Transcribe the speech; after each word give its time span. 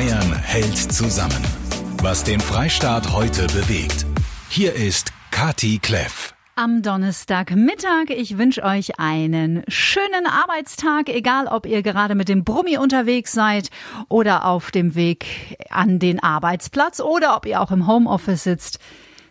Bayern 0.00 0.32
hält 0.32 0.78
zusammen. 0.78 1.42
Was 2.00 2.24
den 2.24 2.40
Freistaat 2.40 3.12
heute 3.12 3.46
bewegt. 3.48 4.06
Hier 4.48 4.72
ist 4.72 5.12
Kati 5.30 5.78
Kleff. 5.78 6.32
Am 6.56 6.80
Donnerstagmittag. 6.80 8.08
Ich 8.08 8.38
wünsche 8.38 8.62
euch 8.62 8.98
einen 8.98 9.62
schönen 9.68 10.24
Arbeitstag, 10.26 11.10
egal 11.10 11.48
ob 11.48 11.66
ihr 11.66 11.82
gerade 11.82 12.14
mit 12.14 12.30
dem 12.30 12.44
Brummi 12.44 12.78
unterwegs 12.78 13.32
seid 13.32 13.68
oder 14.08 14.46
auf 14.46 14.70
dem 14.70 14.94
Weg 14.94 15.26
an 15.68 15.98
den 15.98 16.22
Arbeitsplatz 16.22 17.00
oder 17.00 17.36
ob 17.36 17.44
ihr 17.44 17.60
auch 17.60 17.70
im 17.70 17.86
Homeoffice 17.86 18.44
sitzt 18.44 18.78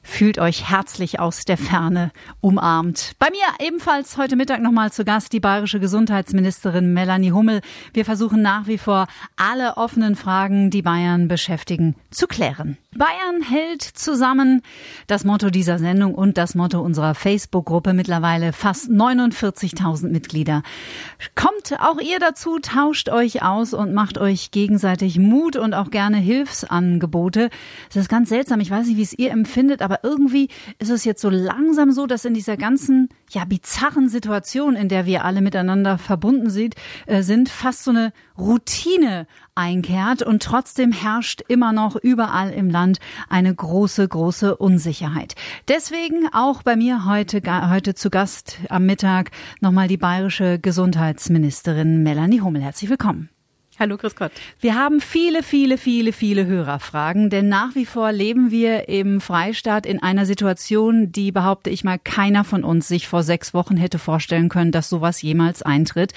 fühlt 0.09 0.39
euch 0.39 0.69
herzlich 0.69 1.19
aus 1.19 1.45
der 1.45 1.57
Ferne 1.57 2.11
umarmt. 2.41 3.13
Bei 3.19 3.29
mir 3.29 3.65
ebenfalls 3.65 4.17
heute 4.17 4.35
Mittag 4.35 4.61
nochmal 4.61 4.91
zu 4.91 5.05
Gast 5.05 5.31
die 5.31 5.39
bayerische 5.39 5.79
Gesundheitsministerin 5.79 6.93
Melanie 6.93 7.31
Hummel. 7.31 7.61
Wir 7.93 8.05
versuchen 8.05 8.41
nach 8.41 8.67
wie 8.67 8.77
vor 8.77 9.07
alle 9.37 9.77
offenen 9.77 10.15
Fragen, 10.15 10.71
die 10.71 10.81
Bayern 10.81 11.27
beschäftigen, 11.27 11.95
zu 12.11 12.27
klären. 12.27 12.77
Bayern 12.97 13.43
hält 13.43 13.83
zusammen. 13.83 14.63
Das 15.05 15.23
Motto 15.23 15.51
dieser 15.51 15.77
Sendung 15.77 16.15
und 16.15 16.39
das 16.39 16.55
Motto 16.55 16.81
unserer 16.81 17.13
Facebook-Gruppe 17.13 17.93
mittlerweile 17.93 18.51
fast 18.51 18.89
49.000 18.89 20.09
Mitglieder. 20.09 20.63
Kommt 21.35 21.79
auch 21.79 21.99
ihr 21.99 22.17
dazu, 22.17 22.57
tauscht 22.57 23.09
euch 23.09 23.43
aus 23.43 23.75
und 23.75 23.93
macht 23.93 24.17
euch 24.17 24.49
gegenseitig 24.49 25.19
Mut 25.19 25.55
und 25.55 25.75
auch 25.75 25.91
gerne 25.91 26.17
Hilfsangebote. 26.17 27.51
Das 27.89 27.97
ist 27.97 28.09
ganz 28.09 28.29
seltsam. 28.29 28.59
Ich 28.59 28.71
weiß 28.71 28.87
nicht, 28.87 28.97
wie 28.97 29.03
es 29.03 29.17
ihr 29.17 29.29
empfindet, 29.29 29.83
aber 29.83 30.03
irgendwie 30.03 30.49
ist 30.79 30.89
es 30.89 31.05
jetzt 31.05 31.21
so 31.21 31.29
langsam 31.29 31.91
so, 31.91 32.07
dass 32.07 32.25
in 32.25 32.33
dieser 32.33 32.57
ganzen, 32.57 33.09
ja, 33.29 33.45
bizarren 33.45 34.09
Situation, 34.09 34.75
in 34.75 34.89
der 34.89 35.05
wir 35.05 35.25
alle 35.25 35.41
miteinander 35.41 35.97
verbunden 35.97 36.49
sind, 36.49 36.75
äh, 37.05 37.21
sind 37.21 37.49
fast 37.49 37.83
so 37.83 37.91
eine 37.91 38.11
Routine 38.37 39.27
einkehrt 39.55 40.21
und 40.21 40.43
trotzdem 40.43 40.91
herrscht 40.91 41.41
immer 41.47 41.71
noch 41.71 41.95
überall 41.95 42.51
im 42.51 42.69
Land 42.69 42.99
eine 43.29 43.53
große, 43.53 44.07
große 44.07 44.55
Unsicherheit. 44.55 45.35
Deswegen 45.67 46.27
auch 46.33 46.63
bei 46.63 46.75
mir 46.75 47.05
heute, 47.05 47.41
heute 47.69 47.93
zu 47.93 48.09
Gast 48.09 48.59
am 48.69 48.85
Mittag 48.85 49.31
nochmal 49.59 49.87
die 49.87 49.97
bayerische 49.97 50.59
Gesundheitsministerin 50.59 52.03
Melanie 52.03 52.41
Hummel. 52.41 52.61
Herzlich 52.61 52.89
willkommen. 52.89 53.29
Hallo, 53.79 53.95
grüß 53.95 54.17
Gott. 54.17 54.33
Wir 54.59 54.75
haben 54.75 54.99
viele, 54.99 55.41
viele, 55.41 55.77
viele, 55.77 56.11
viele 56.11 56.45
Hörerfragen, 56.45 57.29
denn 57.29 57.47
nach 57.47 57.75
wie 57.75 57.85
vor 57.85 58.11
leben 58.11 58.51
wir 58.51 58.89
im 58.89 59.21
Freistaat 59.21 59.85
in 59.85 60.03
einer 60.03 60.25
Situation, 60.25 61.13
die, 61.13 61.31
behaupte 61.31 61.69
ich 61.69 61.85
mal, 61.85 61.97
keiner 61.97 62.43
von 62.43 62.65
uns 62.65 62.89
sich 62.89 63.07
vor 63.07 63.23
sechs 63.23 63.53
Wochen 63.53 63.77
hätte 63.77 63.97
vorstellen 63.97 64.49
können, 64.49 64.73
dass 64.73 64.89
sowas 64.89 65.21
jemals 65.21 65.61
eintritt. 65.61 66.11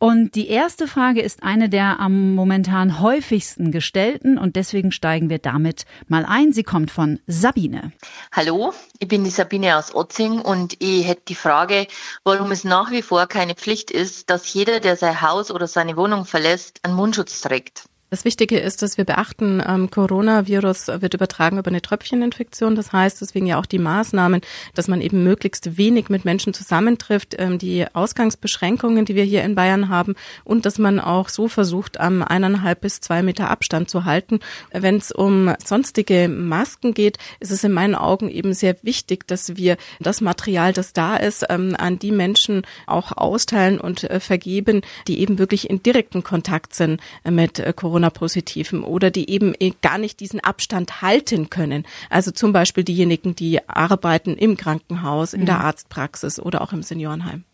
Und 0.00 0.34
die 0.34 0.48
erste 0.48 0.86
Frage 0.86 1.22
ist 1.22 1.42
eine 1.42 1.70
der 1.70 1.98
am 1.98 2.34
momentan 2.34 3.00
häufigsten 3.00 3.72
gestellten 3.72 4.36
und 4.36 4.56
deswegen 4.56 4.92
steigen 4.92 5.30
wir 5.30 5.38
damit 5.38 5.86
mal 6.08 6.26
ein. 6.26 6.52
Sie 6.52 6.62
kommt 6.62 6.90
von 6.90 7.20
Sabine. 7.26 7.90
Hallo, 8.32 8.74
ich 8.98 9.08
bin 9.08 9.24
die 9.24 9.30
Sabine 9.30 9.78
aus 9.78 9.94
Otzing 9.94 10.42
und 10.42 10.76
ich 10.78 11.08
hätte 11.08 11.22
die 11.28 11.34
Frage, 11.34 11.86
warum 12.22 12.50
es 12.50 12.64
nach 12.64 12.90
wie 12.90 13.00
vor 13.00 13.26
keine 13.28 13.54
Pflicht 13.54 13.90
ist, 13.90 14.28
dass 14.28 14.52
jeder, 14.52 14.80
der 14.80 14.96
sein 14.96 15.22
Haus 15.22 15.50
oder 15.50 15.66
seine 15.66 15.96
Wohnung 15.96 16.26
verlässt, 16.26 16.80
einen 16.82 16.97
Mundschutz 16.98 17.40
trägt. 17.40 17.84
Das 18.10 18.24
Wichtige 18.24 18.58
ist, 18.58 18.80
dass 18.80 18.96
wir 18.96 19.04
beachten, 19.04 19.62
ähm, 19.66 19.90
Coronavirus 19.90 20.88
wird 21.02 21.12
übertragen 21.12 21.58
über 21.58 21.68
eine 21.68 21.82
Tröpfcheninfektion. 21.82 22.74
Das 22.74 22.90
heißt 22.90 23.20
deswegen 23.20 23.46
ja 23.46 23.58
auch 23.58 23.66
die 23.66 23.78
Maßnahmen, 23.78 24.40
dass 24.74 24.88
man 24.88 25.02
eben 25.02 25.24
möglichst 25.24 25.76
wenig 25.76 26.08
mit 26.08 26.24
Menschen 26.24 26.54
zusammentrifft, 26.54 27.34
ähm, 27.38 27.58
die 27.58 27.84
Ausgangsbeschränkungen, 27.92 29.04
die 29.04 29.14
wir 29.14 29.24
hier 29.24 29.42
in 29.42 29.54
Bayern 29.54 29.90
haben 29.90 30.14
und 30.44 30.64
dass 30.64 30.78
man 30.78 31.00
auch 31.00 31.28
so 31.28 31.48
versucht, 31.48 32.00
am 32.00 32.22
eineinhalb 32.22 32.80
bis 32.80 33.00
zwei 33.00 33.22
Meter 33.22 33.50
Abstand 33.50 33.90
zu 33.90 34.06
halten. 34.06 34.40
Wenn 34.72 34.96
es 34.96 35.12
um 35.12 35.54
sonstige 35.62 36.30
Masken 36.30 36.94
geht, 36.94 37.18
ist 37.40 37.52
es 37.52 37.62
in 37.62 37.72
meinen 37.72 37.94
Augen 37.94 38.30
eben 38.30 38.54
sehr 38.54 38.76
wichtig, 38.80 39.26
dass 39.26 39.56
wir 39.56 39.76
das 40.00 40.22
Material, 40.22 40.72
das 40.72 40.94
da 40.94 41.16
ist, 41.16 41.44
ähm, 41.50 41.76
an 41.78 41.98
die 41.98 42.12
Menschen 42.12 42.62
auch 42.86 43.12
austeilen 43.12 43.78
und 43.78 44.04
äh, 44.04 44.18
vergeben, 44.18 44.80
die 45.08 45.20
eben 45.20 45.38
wirklich 45.38 45.68
in 45.68 45.82
direkten 45.82 46.22
Kontakt 46.22 46.74
sind 46.74 47.02
mit 47.28 47.58
äh, 47.58 47.74
Corona 47.76 47.97
Corona-Positiven 47.98 48.84
oder 48.84 49.10
die 49.10 49.28
eben 49.28 49.54
eh 49.58 49.72
gar 49.82 49.98
nicht 49.98 50.20
diesen 50.20 50.40
Abstand 50.40 51.02
halten 51.02 51.50
können. 51.50 51.84
Also 52.10 52.30
zum 52.30 52.52
Beispiel 52.52 52.84
diejenigen, 52.84 53.34
die 53.34 53.66
arbeiten 53.68 54.36
im 54.36 54.56
Krankenhaus, 54.56 55.34
in 55.34 55.46
der 55.46 55.56
mhm. 55.56 55.62
Arztpraxis 55.62 56.38
oder 56.38 56.62
auch 56.62 56.72
im 56.72 56.82
Seniorenheim. 56.82 57.44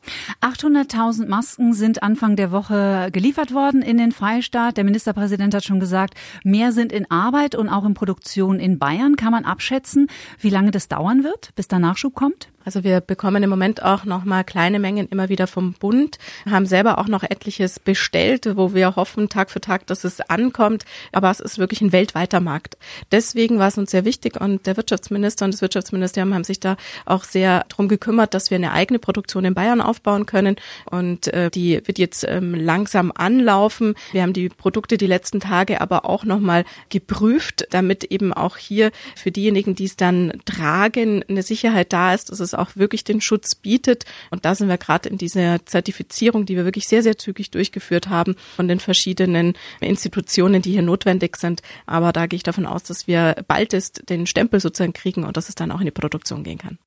800.000 0.40 1.26
Masken 1.26 1.72
sind 1.74 2.02
Anfang 2.02 2.36
der 2.36 2.50
Woche 2.50 3.08
geliefert 3.12 3.54
worden 3.54 3.82
in 3.82 3.98
den 3.98 4.12
Freistaat. 4.12 4.76
Der 4.76 4.84
Ministerpräsident 4.84 5.54
hat 5.54 5.64
schon 5.64 5.80
gesagt, 5.80 6.14
mehr 6.42 6.72
sind 6.72 6.92
in 6.92 7.10
Arbeit 7.10 7.54
und 7.54 7.68
auch 7.68 7.84
in 7.84 7.94
Produktion 7.94 8.60
in 8.60 8.78
Bayern. 8.78 9.16
Kann 9.16 9.32
man 9.32 9.44
abschätzen, 9.44 10.08
wie 10.38 10.50
lange 10.50 10.70
das 10.70 10.88
dauern 10.88 11.24
wird, 11.24 11.50
bis 11.54 11.68
der 11.68 11.78
Nachschub 11.78 12.14
kommt? 12.14 12.48
Also 12.64 12.82
wir 12.82 13.00
bekommen 13.00 13.42
im 13.42 13.50
Moment 13.50 13.82
auch 13.82 14.04
noch 14.04 14.24
mal 14.24 14.42
kleine 14.42 14.78
Mengen 14.78 15.06
immer 15.08 15.28
wieder 15.28 15.46
vom 15.46 15.74
Bund, 15.74 16.18
haben 16.48 16.66
selber 16.66 16.98
auch 16.98 17.08
noch 17.08 17.22
etliches 17.22 17.78
bestellt, 17.78 18.56
wo 18.56 18.74
wir 18.74 18.96
hoffen 18.96 19.28
Tag 19.28 19.50
für 19.50 19.60
Tag, 19.60 19.86
dass 19.86 20.04
es 20.04 20.20
ankommt. 20.22 20.84
Aber 21.12 21.30
es 21.30 21.40
ist 21.40 21.58
wirklich 21.58 21.82
ein 21.82 21.92
weltweiter 21.92 22.40
Markt. 22.40 22.78
Deswegen 23.12 23.58
war 23.58 23.68
es 23.68 23.78
uns 23.78 23.90
sehr 23.90 24.04
wichtig 24.04 24.40
und 24.40 24.66
der 24.66 24.76
Wirtschaftsminister 24.76 25.44
und 25.44 25.52
das 25.52 25.60
Wirtschaftsministerium 25.60 26.32
haben 26.32 26.44
sich 26.44 26.60
da 26.60 26.76
auch 27.04 27.24
sehr 27.24 27.64
drum 27.68 27.88
gekümmert, 27.88 28.32
dass 28.32 28.50
wir 28.50 28.56
eine 28.56 28.72
eigene 28.72 28.98
Produktion 28.98 29.44
in 29.44 29.54
Bayern 29.54 29.80
aufbauen 29.94 30.26
können. 30.26 30.56
Und 30.90 31.28
äh, 31.28 31.50
die 31.50 31.80
wird 31.84 31.98
jetzt 31.98 32.24
ähm, 32.28 32.54
langsam 32.54 33.12
anlaufen. 33.14 33.94
Wir 34.12 34.22
haben 34.22 34.32
die 34.32 34.48
Produkte 34.48 34.98
die 34.98 35.06
letzten 35.06 35.38
Tage 35.38 35.80
aber 35.80 36.04
auch 36.04 36.24
noch 36.24 36.40
mal 36.40 36.64
geprüft, 36.88 37.66
damit 37.70 38.04
eben 38.04 38.32
auch 38.32 38.56
hier 38.56 38.90
für 39.14 39.30
diejenigen, 39.30 39.76
die 39.76 39.84
es 39.84 39.96
dann 39.96 40.32
tragen, 40.44 41.22
eine 41.28 41.42
Sicherheit 41.42 41.92
da 41.92 42.12
ist, 42.12 42.30
dass 42.30 42.40
es 42.40 42.54
auch 42.54 42.74
wirklich 42.74 43.04
den 43.04 43.20
Schutz 43.20 43.54
bietet. 43.54 44.04
Und 44.30 44.44
da 44.44 44.54
sind 44.54 44.68
wir 44.68 44.78
gerade 44.78 45.08
in 45.08 45.18
dieser 45.18 45.64
Zertifizierung, 45.64 46.44
die 46.44 46.56
wir 46.56 46.64
wirklich 46.64 46.88
sehr, 46.88 47.02
sehr 47.02 47.18
zügig 47.18 47.50
durchgeführt 47.50 48.08
haben 48.08 48.34
von 48.56 48.66
den 48.66 48.80
verschiedenen 48.80 49.54
Institutionen, 49.80 50.62
die 50.62 50.72
hier 50.72 50.82
notwendig 50.82 51.36
sind. 51.36 51.62
Aber 51.86 52.12
da 52.12 52.26
gehe 52.26 52.36
ich 52.36 52.42
davon 52.42 52.66
aus, 52.66 52.82
dass 52.82 53.06
wir 53.06 53.36
bald 53.46 53.72
ist 53.72 54.08
den 54.08 54.26
Stempel 54.26 54.58
sozusagen 54.58 54.92
kriegen 54.92 55.24
und 55.24 55.36
dass 55.36 55.48
es 55.48 55.54
dann 55.54 55.70
auch 55.70 55.80
in 55.80 55.86
die 55.86 55.92
Produktion 55.92 56.42
gehen 56.42 56.58
kann. 56.58 56.78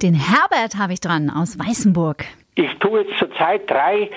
Den 0.00 0.14
Herbert 0.14 0.76
habe 0.76 0.92
ich 0.92 1.00
dran 1.00 1.30
aus 1.30 1.58
Weißenburg. 1.58 2.24
Ich 2.54 2.72
tue 2.78 3.02
jetzt 3.02 3.18
zurzeit 3.18 3.68
drei 3.68 4.10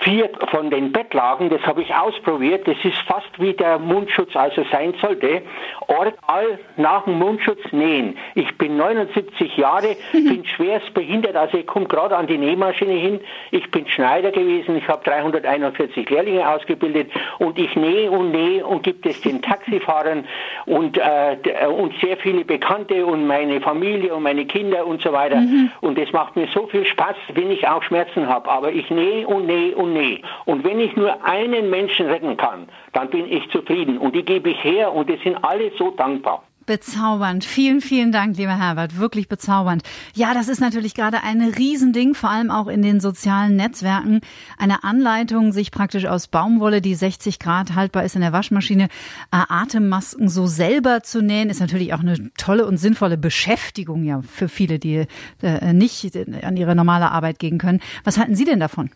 vier 0.00 0.28
von 0.50 0.70
den 0.70 0.92
Bettlagen, 0.92 1.50
das 1.50 1.62
habe 1.62 1.82
ich 1.82 1.94
ausprobiert, 1.94 2.66
das 2.66 2.76
ist 2.82 2.98
fast 3.06 3.28
wie 3.38 3.52
der 3.52 3.78
Mundschutz 3.78 4.34
also 4.34 4.64
sein 4.70 4.94
sollte, 5.00 5.42
oral 5.86 6.58
nach 6.76 7.04
dem 7.04 7.18
Mundschutz 7.18 7.60
nähen. 7.72 8.16
Ich 8.34 8.56
bin 8.58 8.76
79 8.76 9.56
Jahre, 9.56 9.96
bin 10.12 10.44
schwerst 10.44 10.92
behindert, 10.94 11.36
also 11.36 11.58
ich 11.58 11.66
komme 11.66 11.86
gerade 11.86 12.16
an 12.16 12.26
die 12.26 12.38
Nähmaschine 12.38 12.92
hin, 12.92 13.20
ich 13.50 13.70
bin 13.70 13.86
Schneider 13.86 14.32
gewesen, 14.32 14.76
ich 14.76 14.86
habe 14.88 15.04
341 15.04 16.08
Lehrlinge 16.10 16.48
ausgebildet 16.48 17.10
und 17.38 17.58
ich 17.58 17.74
nähe 17.76 18.10
und 18.10 18.32
nähe 18.32 18.66
und 18.66 18.82
gibt 18.82 19.06
es 19.06 19.20
den 19.22 19.42
Taxifahrern 19.42 20.26
und, 20.66 20.98
äh, 20.98 21.66
und 21.66 21.94
sehr 22.00 22.16
viele 22.16 22.44
Bekannte 22.44 23.06
und 23.06 23.26
meine 23.26 23.60
Familie 23.60 24.14
und 24.14 24.24
meine 24.24 24.44
Kinder 24.44 24.86
und 24.86 25.00
so 25.02 25.12
weiter 25.12 25.36
mhm. 25.36 25.70
und 25.80 25.98
es 25.98 26.12
macht 26.12 26.36
mir 26.36 26.48
so 26.48 26.66
viel 26.66 26.84
Spaß, 26.84 27.16
wenn 27.32 27.50
ich 27.50 27.66
auch 27.68 27.82
Schmerzen 27.82 28.28
habe, 28.28 28.50
aber 28.50 28.72
ich 28.72 28.90
nähe 28.90 29.26
und 29.26 29.46
nähe 29.46 29.74
und 29.74 29.83
und 29.84 29.92
nee. 29.92 30.22
Und 30.46 30.64
wenn 30.64 30.80
ich 30.80 30.96
nur 30.96 31.24
einen 31.24 31.70
Menschen 31.70 32.06
retten 32.06 32.36
kann, 32.36 32.68
dann 32.92 33.10
bin 33.10 33.30
ich 33.30 33.48
zufrieden. 33.50 33.98
Und 33.98 34.14
die 34.14 34.24
gebe 34.24 34.50
ich 34.50 34.64
her 34.64 34.92
und 34.92 35.10
es 35.10 35.22
sind 35.22 35.36
alle 35.44 35.70
so 35.78 35.90
dankbar. 35.90 36.42
Bezaubernd. 36.66 37.44
Vielen, 37.44 37.82
vielen 37.82 38.10
Dank, 38.10 38.38
lieber 38.38 38.58
Herbert. 38.58 38.98
Wirklich 38.98 39.28
bezaubernd. 39.28 39.82
Ja, 40.14 40.32
das 40.32 40.48
ist 40.48 40.60
natürlich 40.60 40.94
gerade 40.94 41.22
ein 41.22 41.42
Riesending, 41.42 42.14
vor 42.14 42.30
allem 42.30 42.50
auch 42.50 42.68
in 42.68 42.80
den 42.80 43.00
sozialen 43.00 43.56
Netzwerken. 43.56 44.22
Eine 44.56 44.82
Anleitung, 44.82 45.52
sich 45.52 45.70
praktisch 45.70 46.06
aus 46.06 46.28
Baumwolle, 46.28 46.80
die 46.80 46.94
60 46.94 47.38
Grad 47.38 47.74
haltbar 47.74 48.04
ist 48.04 48.14
in 48.14 48.22
der 48.22 48.32
Waschmaschine, 48.32 48.84
äh, 48.84 48.88
Atemmasken 49.30 50.30
so 50.30 50.46
selber 50.46 51.02
zu 51.02 51.20
nähen, 51.20 51.50
ist 51.50 51.60
natürlich 51.60 51.92
auch 51.92 52.00
eine 52.00 52.30
tolle 52.38 52.64
und 52.66 52.78
sinnvolle 52.78 53.18
Beschäftigung 53.18 54.02
ja 54.02 54.22
für 54.22 54.48
viele, 54.48 54.78
die 54.78 55.04
äh, 55.42 55.72
nicht 55.74 56.16
an 56.42 56.56
ihre 56.56 56.74
normale 56.74 57.10
Arbeit 57.10 57.38
gehen 57.38 57.58
können. 57.58 57.80
Was 58.04 58.16
halten 58.16 58.36
Sie 58.36 58.46
denn 58.46 58.60
davon? 58.60 58.88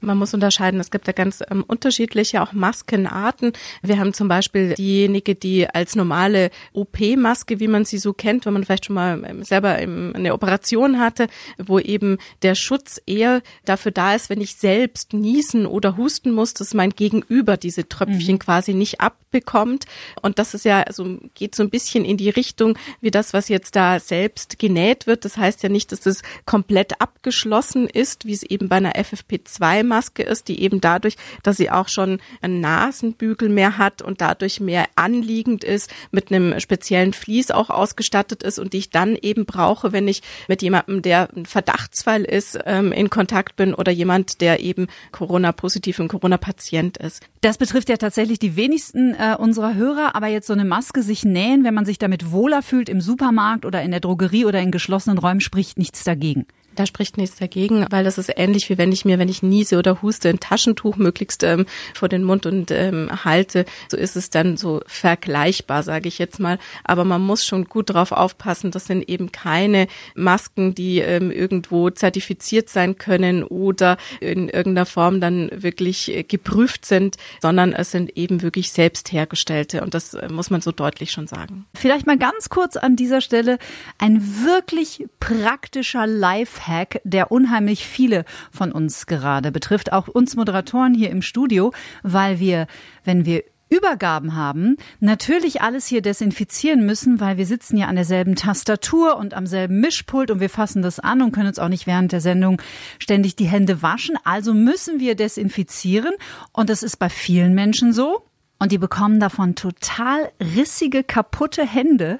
Man 0.00 0.18
muss 0.18 0.34
unterscheiden, 0.34 0.80
es 0.80 0.90
gibt 0.90 1.06
ja 1.06 1.12
ganz 1.12 1.42
ähm, 1.50 1.64
unterschiedliche 1.66 2.42
auch 2.42 2.52
Maskenarten. 2.52 3.52
Wir 3.82 3.98
haben 3.98 4.14
zum 4.14 4.28
Beispiel 4.28 4.74
diejenige, 4.74 5.34
die 5.34 5.68
als 5.68 5.94
normale 5.94 6.50
OP-Maske, 6.72 7.60
wie 7.60 7.68
man 7.68 7.84
sie 7.84 7.98
so 7.98 8.12
kennt, 8.12 8.46
wenn 8.46 8.54
man 8.54 8.64
vielleicht 8.64 8.86
schon 8.86 8.94
mal 8.94 9.22
ähm, 9.26 9.44
selber 9.44 9.70
eine 9.70 10.32
Operation 10.32 10.98
hatte, 10.98 11.28
wo 11.58 11.78
eben 11.78 12.18
der 12.42 12.54
Schutz 12.54 13.00
eher 13.06 13.42
dafür 13.64 13.92
da 13.92 14.14
ist, 14.14 14.30
wenn 14.30 14.40
ich 14.40 14.56
selbst 14.56 15.12
niesen 15.12 15.66
oder 15.66 15.96
husten 15.96 16.32
muss, 16.32 16.54
dass 16.54 16.74
mein 16.74 16.90
Gegenüber 16.90 17.56
diese 17.56 17.88
Tröpfchen 17.88 18.34
mhm. 18.34 18.40
quasi 18.40 18.74
nicht 18.74 19.00
abbekommt. 19.00 19.84
Und 20.22 20.38
das 20.38 20.54
ist 20.54 20.64
ja, 20.64 20.82
also 20.82 21.18
geht 21.34 21.54
so 21.54 21.62
ein 21.62 21.70
bisschen 21.70 22.04
in 22.04 22.16
die 22.16 22.30
Richtung 22.30 22.78
wie 23.00 23.10
das, 23.10 23.32
was 23.32 23.48
jetzt 23.48 23.76
da 23.76 24.00
selbst 24.00 24.58
genäht 24.58 25.06
wird. 25.06 25.24
Das 25.24 25.36
heißt 25.36 25.62
ja 25.62 25.68
nicht, 25.68 25.92
dass 25.92 26.00
das 26.00 26.22
komplett 26.46 27.00
abgeschlossen 27.00 27.86
ist, 27.86 28.24
wie 28.24 28.32
es 28.32 28.42
eben 28.42 28.68
bei 28.68 28.76
einer 28.76 28.94
FFP2 28.94 29.89
Maske 29.90 30.22
ist, 30.22 30.48
die 30.48 30.62
eben 30.62 30.80
dadurch, 30.80 31.16
dass 31.42 31.58
sie 31.58 31.70
auch 31.70 31.88
schon 31.88 32.20
einen 32.40 32.60
Nasenbügel 32.60 33.50
mehr 33.50 33.76
hat 33.76 34.00
und 34.00 34.22
dadurch 34.22 34.60
mehr 34.60 34.86
anliegend 34.96 35.64
ist, 35.64 35.92
mit 36.10 36.32
einem 36.32 36.58
speziellen 36.60 37.12
Vlies 37.12 37.50
auch 37.50 37.68
ausgestattet 37.68 38.42
ist 38.42 38.58
und 38.58 38.72
die 38.72 38.78
ich 38.78 38.90
dann 38.90 39.16
eben 39.20 39.44
brauche, 39.44 39.92
wenn 39.92 40.08
ich 40.08 40.22
mit 40.48 40.62
jemandem, 40.62 41.02
der 41.02 41.28
ein 41.36 41.44
Verdachtsfall 41.44 42.24
ist, 42.24 42.58
ähm, 42.64 42.92
in 42.92 43.10
Kontakt 43.10 43.56
bin 43.56 43.74
oder 43.74 43.92
jemand, 43.92 44.40
der 44.40 44.60
eben 44.60 44.86
Corona-positiv 45.12 45.98
und 45.98 46.08
Corona-Patient 46.08 46.96
ist. 46.96 47.22
Das 47.42 47.58
betrifft 47.58 47.88
ja 47.88 47.96
tatsächlich 47.96 48.38
die 48.38 48.56
wenigsten 48.56 49.14
äh, 49.14 49.36
unserer 49.38 49.74
Hörer, 49.74 50.14
aber 50.14 50.28
jetzt 50.28 50.46
so 50.46 50.52
eine 50.52 50.64
Maske 50.64 51.02
sich 51.02 51.24
nähen, 51.24 51.64
wenn 51.64 51.74
man 51.74 51.84
sich 51.84 51.98
damit 51.98 52.32
wohler 52.32 52.62
fühlt 52.62 52.88
im 52.88 53.00
Supermarkt 53.00 53.66
oder 53.66 53.82
in 53.82 53.90
der 53.90 54.00
Drogerie 54.00 54.44
oder 54.44 54.60
in 54.60 54.70
geschlossenen 54.70 55.18
Räumen, 55.18 55.40
spricht 55.40 55.78
nichts 55.78 56.04
dagegen. 56.04 56.46
Da 56.76 56.86
spricht 56.86 57.16
nichts 57.16 57.36
dagegen, 57.36 57.86
weil 57.90 58.04
das 58.04 58.18
ist 58.18 58.32
ähnlich 58.36 58.70
wie 58.70 58.78
wenn 58.78 58.92
ich 58.92 59.04
mir, 59.04 59.18
wenn 59.18 59.28
ich 59.28 59.42
niese 59.42 59.78
oder 59.78 60.02
huste, 60.02 60.28
ein 60.28 60.40
Taschentuch 60.40 60.96
möglichst 60.96 61.42
ähm, 61.42 61.66
vor 61.94 62.08
den 62.08 62.22
Mund 62.24 62.46
und 62.46 62.70
ähm, 62.70 63.10
halte. 63.24 63.64
So 63.88 63.96
ist 63.96 64.16
es 64.16 64.30
dann 64.30 64.56
so 64.56 64.80
vergleichbar, 64.86 65.82
sage 65.82 66.08
ich 66.08 66.18
jetzt 66.18 66.38
mal. 66.38 66.58
Aber 66.84 67.04
man 67.04 67.20
muss 67.20 67.44
schon 67.44 67.64
gut 67.64 67.90
darauf 67.90 68.12
aufpassen. 68.12 68.70
Das 68.70 68.86
sind 68.86 69.08
eben 69.08 69.32
keine 69.32 69.88
Masken, 70.14 70.74
die 70.74 70.98
ähm, 70.98 71.30
irgendwo 71.30 71.90
zertifiziert 71.90 72.68
sein 72.68 72.96
können 72.96 73.42
oder 73.42 73.96
in 74.20 74.48
irgendeiner 74.48 74.86
Form 74.86 75.20
dann 75.20 75.50
wirklich 75.52 76.14
äh, 76.14 76.22
geprüft 76.22 76.86
sind, 76.86 77.16
sondern 77.42 77.72
es 77.72 77.90
sind 77.90 78.16
eben 78.16 78.42
wirklich 78.42 78.70
selbst 78.70 79.12
hergestellte. 79.12 79.82
Und 79.82 79.94
das 79.94 80.14
äh, 80.14 80.28
muss 80.28 80.50
man 80.50 80.60
so 80.60 80.72
deutlich 80.72 81.10
schon 81.10 81.26
sagen. 81.26 81.66
Vielleicht 81.74 82.06
mal 82.06 82.18
ganz 82.18 82.48
kurz 82.48 82.76
an 82.76 82.96
dieser 82.96 83.20
Stelle 83.20 83.58
ein 83.98 84.44
wirklich 84.44 85.04
praktischer 85.18 86.06
Live 86.06 86.59
Lifehack, 86.60 87.00
der 87.04 87.32
unheimlich 87.32 87.86
viele 87.86 88.24
von 88.50 88.72
uns 88.72 89.06
gerade 89.06 89.52
betrifft, 89.52 89.92
auch 89.92 90.08
uns 90.08 90.36
Moderatoren 90.36 90.94
hier 90.94 91.10
im 91.10 91.22
Studio, 91.22 91.72
weil 92.02 92.38
wir, 92.38 92.66
wenn 93.04 93.24
wir 93.24 93.44
Übergaben 93.68 94.34
haben, 94.34 94.76
natürlich 94.98 95.62
alles 95.62 95.86
hier 95.86 96.02
desinfizieren 96.02 96.84
müssen, 96.84 97.20
weil 97.20 97.36
wir 97.36 97.46
sitzen 97.46 97.76
ja 97.76 97.86
an 97.86 97.94
derselben 97.94 98.34
Tastatur 98.34 99.16
und 99.16 99.32
am 99.32 99.46
selben 99.46 99.78
Mischpult 99.78 100.32
und 100.32 100.40
wir 100.40 100.50
fassen 100.50 100.82
das 100.82 100.98
an 100.98 101.22
und 101.22 101.30
können 101.30 101.46
uns 101.46 101.60
auch 101.60 101.68
nicht 101.68 101.86
während 101.86 102.10
der 102.10 102.20
Sendung 102.20 102.60
ständig 102.98 103.36
die 103.36 103.46
Hände 103.46 103.80
waschen. 103.80 104.16
Also 104.24 104.54
müssen 104.54 104.98
wir 104.98 105.14
desinfizieren 105.14 106.14
und 106.52 106.68
das 106.68 106.82
ist 106.82 106.96
bei 106.96 107.08
vielen 107.08 107.54
Menschen 107.54 107.92
so. 107.92 108.24
Und 108.58 108.72
die 108.72 108.78
bekommen 108.78 109.20
davon 109.20 109.54
total 109.54 110.32
rissige, 110.38 111.02
kaputte 111.02 111.64
Hände. 111.64 112.18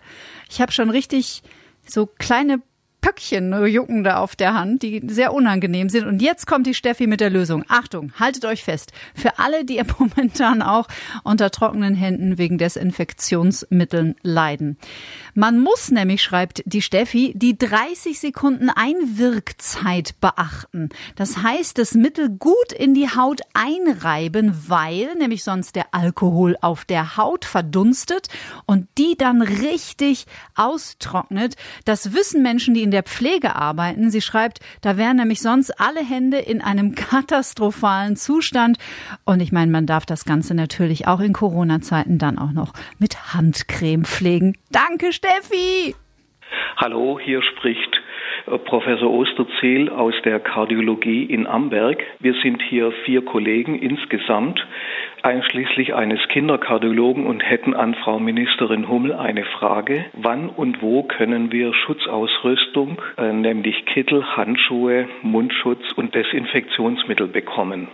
Ich 0.48 0.62
habe 0.62 0.72
schon 0.72 0.88
richtig 0.88 1.42
so 1.84 2.06
kleine 2.06 2.62
Pöckchen 3.00 3.66
jucken 3.66 4.04
da 4.04 4.18
auf 4.18 4.36
der 4.36 4.54
Hand, 4.54 4.82
die 4.82 5.02
sehr 5.06 5.32
unangenehm 5.32 5.88
sind. 5.88 6.06
Und 6.06 6.22
jetzt 6.22 6.46
kommt 6.46 6.66
die 6.66 6.74
Steffi 6.74 7.06
mit 7.06 7.20
der 7.20 7.30
Lösung. 7.30 7.64
Achtung, 7.68 8.12
haltet 8.18 8.44
euch 8.44 8.64
fest. 8.64 8.92
Für 9.14 9.38
alle, 9.38 9.64
die 9.64 9.80
momentan 9.98 10.62
auch 10.62 10.86
unter 11.24 11.50
trockenen 11.50 11.94
Händen 11.94 12.38
wegen 12.38 12.58
Desinfektionsmitteln 12.58 14.16
leiden. 14.22 14.78
Man 15.34 15.60
muss 15.60 15.90
nämlich, 15.90 16.22
schreibt 16.22 16.62
die 16.66 16.82
Steffi, 16.82 17.32
die 17.36 17.56
30 17.56 18.18
Sekunden 18.18 18.70
Einwirkzeit 18.70 20.20
beachten. 20.20 20.88
Das 21.16 21.42
heißt, 21.42 21.78
das 21.78 21.94
Mittel 21.94 22.28
gut 22.30 22.72
in 22.72 22.94
die 22.94 23.08
Haut 23.08 23.40
einreiben, 23.54 24.54
weil 24.66 25.14
nämlich 25.16 25.44
sonst 25.44 25.76
der 25.76 25.94
Alkohol 25.94 26.56
auf 26.60 26.84
der 26.84 27.16
Haut 27.16 27.44
verdunstet 27.44 28.28
und 28.66 28.88
die 28.98 29.16
dann 29.16 29.42
richtig 29.42 30.26
austrocknet. 30.54 31.56
Das 31.84 32.12
wissen 32.12 32.42
Menschen, 32.42 32.74
die 32.74 32.82
in 32.82 32.89
der 32.90 33.02
Pflege 33.02 33.56
arbeiten. 33.56 34.10
Sie 34.10 34.20
schreibt, 34.20 34.60
da 34.82 34.96
wären 34.96 35.16
nämlich 35.16 35.40
sonst 35.40 35.80
alle 35.80 36.00
Hände 36.00 36.38
in 36.38 36.60
einem 36.60 36.94
katastrophalen 36.94 38.16
Zustand. 38.16 38.78
Und 39.24 39.40
ich 39.40 39.52
meine, 39.52 39.70
man 39.70 39.86
darf 39.86 40.06
das 40.06 40.24
Ganze 40.24 40.54
natürlich 40.54 41.06
auch 41.06 41.20
in 41.20 41.32
Corona-Zeiten 41.32 42.18
dann 42.18 42.38
auch 42.38 42.52
noch 42.52 42.72
mit 42.98 43.34
Handcreme 43.34 44.04
pflegen. 44.04 44.56
Danke, 44.70 45.12
Steffi! 45.12 45.94
Hallo, 46.76 47.18
hier 47.22 47.42
spricht 47.42 48.00
Professor 48.64 49.10
Osterziel 49.10 49.88
aus 49.88 50.14
der 50.24 50.40
Kardiologie 50.40 51.24
in 51.24 51.46
Amberg. 51.46 52.02
Wir 52.18 52.34
sind 52.42 52.62
hier 52.62 52.92
vier 53.04 53.24
Kollegen 53.24 53.78
insgesamt, 53.78 54.64
einschließlich 55.22 55.94
eines 55.94 56.20
Kinderkardiologen 56.28 57.26
und 57.26 57.40
hätten 57.40 57.74
an 57.74 57.94
Frau 57.94 58.18
Ministerin 58.18 58.88
Hummel 58.88 59.12
eine 59.12 59.44
Frage. 59.44 60.06
Wann 60.14 60.48
und 60.48 60.82
wo 60.82 61.02
können 61.02 61.52
wir 61.52 61.74
Schutzausrüstung, 61.74 63.00
äh, 63.18 63.32
nämlich 63.32 63.84
Kittel, 63.86 64.36
Handschuhe, 64.36 65.08
Mundschutz 65.22 65.92
und 65.96 66.14
Desinfektionsmittel 66.14 67.28
bekommen? 67.28 67.88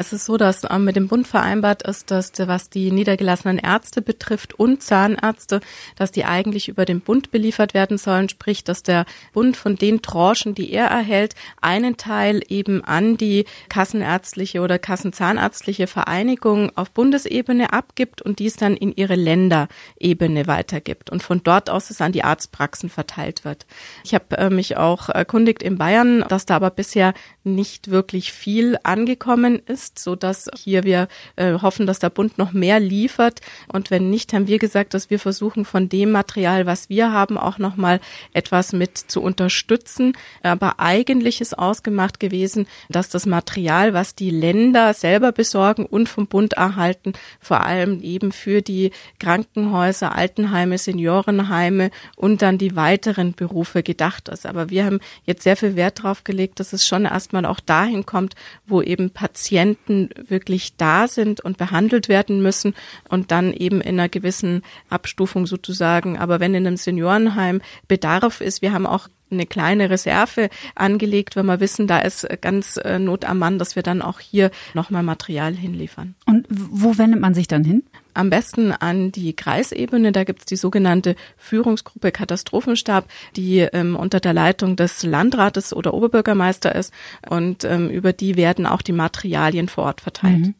Es 0.00 0.12
ist 0.12 0.26
so, 0.26 0.36
dass 0.36 0.62
ähm, 0.70 0.84
mit 0.84 0.94
dem 0.94 1.08
Bund 1.08 1.26
vereinbart 1.26 1.82
ist, 1.82 2.12
dass 2.12 2.30
was 2.38 2.70
die 2.70 2.92
niedergelassenen 2.92 3.58
Ärzte 3.58 4.00
betrifft 4.00 4.54
und 4.54 4.80
Zahnärzte, 4.80 5.58
dass 5.96 6.12
die 6.12 6.24
eigentlich 6.24 6.68
über 6.68 6.84
den 6.84 7.00
Bund 7.00 7.32
beliefert 7.32 7.74
werden 7.74 7.98
sollen, 7.98 8.28
sprich, 8.28 8.62
dass 8.62 8.84
der 8.84 9.06
Bund 9.32 9.56
von 9.56 9.74
den 9.74 10.00
Tranchen, 10.00 10.54
die 10.54 10.70
er 10.70 10.86
erhält, 10.86 11.34
einen 11.60 11.96
Teil 11.96 12.42
eben 12.48 12.84
an 12.84 13.16
die 13.16 13.44
kassenärztliche 13.68 14.60
oder 14.60 14.78
kassenzahnärztliche 14.78 15.88
Vereinigung 15.88 16.70
auf 16.76 16.92
Bundesebene 16.92 17.72
abgibt 17.72 18.22
und 18.22 18.38
dies 18.38 18.54
dann 18.54 18.76
in 18.76 18.92
ihre 18.94 19.16
Länderebene 19.16 20.46
weitergibt 20.46 21.10
und 21.10 21.24
von 21.24 21.42
dort 21.42 21.70
aus 21.70 21.90
es 21.90 22.00
an 22.00 22.12
die 22.12 22.22
Arztpraxen 22.22 22.88
verteilt 22.88 23.44
wird. 23.44 23.66
Ich 24.04 24.14
habe 24.14 24.38
äh, 24.38 24.48
mich 24.48 24.76
auch 24.76 25.08
erkundigt 25.08 25.64
in 25.64 25.76
Bayern, 25.76 26.24
dass 26.28 26.46
da 26.46 26.54
aber 26.54 26.70
bisher 26.70 27.14
nicht 27.42 27.90
wirklich 27.90 28.32
viel 28.32 28.78
angekommen 28.84 29.60
ist 29.66 29.87
ist, 29.88 29.98
so 29.98 30.16
dass 30.16 30.48
hier 30.56 30.84
wir 30.84 31.08
äh, 31.36 31.54
hoffen, 31.54 31.86
dass 31.86 31.98
der 31.98 32.10
Bund 32.10 32.38
noch 32.38 32.52
mehr 32.52 32.80
liefert. 32.80 33.40
Und 33.72 33.90
wenn 33.90 34.10
nicht, 34.10 34.32
haben 34.32 34.46
wir 34.46 34.58
gesagt, 34.58 34.94
dass 34.94 35.10
wir 35.10 35.18
versuchen, 35.18 35.64
von 35.64 35.88
dem 35.88 36.12
Material, 36.12 36.66
was 36.66 36.88
wir 36.88 37.12
haben, 37.12 37.38
auch 37.38 37.58
noch 37.58 37.76
mal 37.76 38.00
etwas 38.32 38.72
mit 38.72 38.98
zu 38.98 39.22
unterstützen. 39.22 40.12
Aber 40.42 40.78
eigentlich 40.78 41.40
ist 41.40 41.58
ausgemacht 41.58 42.20
gewesen, 42.20 42.66
dass 42.88 43.08
das 43.08 43.26
Material, 43.26 43.94
was 43.94 44.14
die 44.14 44.30
Länder 44.30 44.94
selber 44.94 45.32
besorgen 45.32 45.86
und 45.86 46.08
vom 46.08 46.26
Bund 46.26 46.54
erhalten, 46.54 47.12
vor 47.40 47.64
allem 47.64 48.02
eben 48.02 48.32
für 48.32 48.62
die 48.62 48.90
Krankenhäuser, 49.18 50.14
Altenheime, 50.14 50.78
Seniorenheime 50.78 51.90
und 52.16 52.42
dann 52.42 52.58
die 52.58 52.76
weiteren 52.76 53.32
Berufe 53.32 53.82
gedacht 53.82 54.28
ist. 54.28 54.46
Aber 54.46 54.70
wir 54.70 54.84
haben 54.84 55.00
jetzt 55.24 55.42
sehr 55.42 55.56
viel 55.56 55.76
Wert 55.76 56.00
darauf 56.00 56.24
gelegt, 56.24 56.60
dass 56.60 56.72
es 56.72 56.86
schon 56.86 57.04
erstmal 57.04 57.46
auch 57.46 57.60
dahin 57.60 58.06
kommt, 58.06 58.34
wo 58.66 58.82
eben 58.82 59.10
Patienten 59.10 59.77
Patienten 59.88 60.10
wirklich 60.28 60.76
da 60.76 61.08
sind 61.08 61.40
und 61.40 61.58
behandelt 61.58 62.08
werden 62.08 62.42
müssen 62.42 62.74
und 63.08 63.30
dann 63.30 63.52
eben 63.52 63.80
in 63.80 63.98
einer 63.98 64.08
gewissen 64.08 64.62
Abstufung 64.90 65.46
sozusagen. 65.46 66.18
Aber 66.18 66.40
wenn 66.40 66.54
in 66.54 66.66
einem 66.66 66.76
Seniorenheim 66.76 67.60
Bedarf 67.86 68.40
ist, 68.40 68.62
wir 68.62 68.72
haben 68.72 68.86
auch 68.86 69.08
eine 69.30 69.46
kleine 69.46 69.90
Reserve 69.90 70.48
angelegt, 70.74 71.36
wenn 71.36 71.46
wir 71.46 71.60
wissen, 71.60 71.86
da 71.86 71.98
ist 71.98 72.26
ganz 72.40 72.78
äh, 72.78 72.98
Not 72.98 73.26
am 73.26 73.38
Mann, 73.38 73.58
dass 73.58 73.76
wir 73.76 73.82
dann 73.82 74.00
auch 74.00 74.20
hier 74.20 74.50
nochmal 74.72 75.02
Material 75.02 75.54
hinliefern. 75.54 76.14
Und 76.24 76.46
wo 76.48 76.96
wendet 76.96 77.20
man 77.20 77.34
sich 77.34 77.46
dann 77.46 77.64
hin? 77.64 77.82
Am 78.18 78.30
besten 78.30 78.72
an 78.72 79.12
die 79.12 79.34
Kreisebene. 79.34 80.12
Da 80.12 80.24
gibt 80.24 80.40
es 80.40 80.44
die 80.46 80.56
sogenannte 80.56 81.14
Führungsgruppe 81.36 82.12
Katastrophenstab, 82.12 83.04
die 83.36 83.60
ähm, 83.60 83.96
unter 83.96 84.20
der 84.20 84.32
Leitung 84.32 84.76
des 84.76 85.02
Landrates 85.02 85.74
oder 85.74 85.94
Oberbürgermeister 85.94 86.74
ist 86.74 86.92
und 87.28 87.64
ähm, 87.64 87.88
über 87.88 88.12
die 88.12 88.36
werden 88.36 88.66
auch 88.66 88.82
die 88.82 88.92
Materialien 88.92 89.68
vor 89.68 89.84
Ort 89.84 90.00
verteilt. 90.00 90.38
Mhm. 90.38 90.54